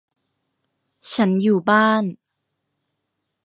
[1.13, 2.03] ฉันอยู่บ้าน